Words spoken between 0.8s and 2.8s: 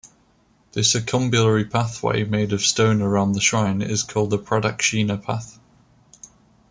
circumbulary pathway made of